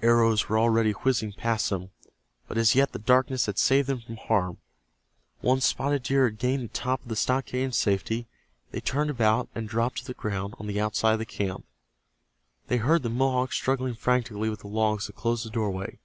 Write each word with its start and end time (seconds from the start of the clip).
Arrows 0.00 0.48
were 0.48 0.58
already 0.58 0.92
whizzing 0.92 1.34
past 1.34 1.68
them, 1.68 1.90
but 2.48 2.56
as 2.56 2.74
yet 2.74 2.92
the 2.92 2.98
darkness 2.98 3.44
had 3.44 3.58
saved 3.58 3.90
them 3.90 4.00
from 4.00 4.16
harm. 4.16 4.56
Once 5.42 5.66
Spotted 5.66 6.02
Deer 6.04 6.24
had 6.24 6.38
gained 6.38 6.62
the 6.64 6.68
top 6.68 7.02
of 7.02 7.08
the 7.10 7.14
stockade 7.14 7.62
in 7.62 7.72
safety, 7.72 8.26
they 8.70 8.80
turned 8.80 9.10
about 9.10 9.50
and 9.54 9.68
dropped 9.68 9.98
to 9.98 10.04
the 10.06 10.14
ground 10.14 10.54
on 10.58 10.66
the 10.66 10.80
outside 10.80 11.12
of 11.12 11.18
the 11.18 11.26
camp. 11.26 11.66
They 12.68 12.78
heard 12.78 13.02
the 13.02 13.10
Mohawks 13.10 13.56
struggling 13.56 13.96
frantically 13.96 14.48
with 14.48 14.60
the 14.60 14.66
logs 14.68 15.08
that 15.08 15.16
closed 15.16 15.44
the 15.44 15.50
doorway. 15.50 15.98